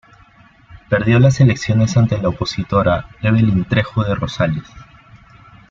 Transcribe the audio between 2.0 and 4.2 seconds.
la opositora, Evelyn Trejo de